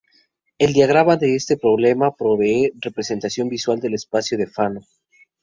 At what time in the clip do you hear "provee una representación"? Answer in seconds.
2.15-3.49